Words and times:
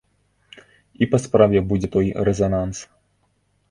І 1.05 1.09
па 1.13 1.21
справе 1.27 1.63
будзе 1.69 1.93
той 1.99 2.13
рэзананс. 2.31 2.77